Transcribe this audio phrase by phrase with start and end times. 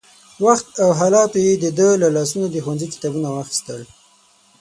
[0.45, 3.81] وخت او حالاتو يې د ده له لاسونو د ښوونځي کتابونه واخيستل.